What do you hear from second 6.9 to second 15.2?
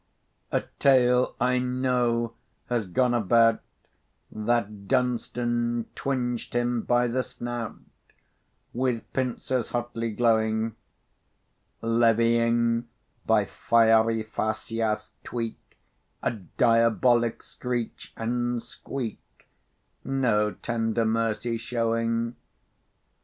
the snout With pincers hotly glowing; Levying, by fieri facias